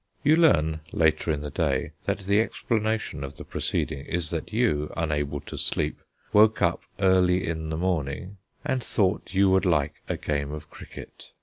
You 0.23 0.35
learn, 0.35 0.79
later 0.91 1.31
in 1.31 1.41
the 1.41 1.51
day, 1.51 1.91
that 2.05 2.21
the 2.21 2.39
explanation 2.41 3.23
of 3.23 3.37
the 3.37 3.43
proceeding 3.43 4.03
is 4.07 4.31
that 4.31 4.51
you, 4.51 4.91
unable 4.97 5.41
to 5.41 5.59
sleep, 5.59 5.99
woke 6.33 6.59
up 6.59 6.81
early 6.99 7.45
in 7.47 7.69
the 7.69 7.77
morning, 7.77 8.37
and 8.65 8.83
thought 8.83 9.35
you 9.35 9.51
would 9.51 9.63
like 9.63 10.01
a 10.09 10.17
game 10.17 10.53
of 10.53 10.71
cricket. 10.71 11.33